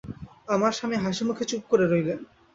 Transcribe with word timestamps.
আমার 0.47 0.71
স্বামী 0.77 0.97
হাসিমুখে 1.03 1.45
চুপ 1.49 1.63
করে 1.71 1.85
রইলেন। 1.87 2.19